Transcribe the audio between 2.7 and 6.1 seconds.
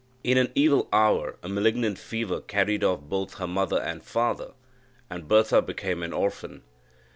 off both her father and mother, and Bertha became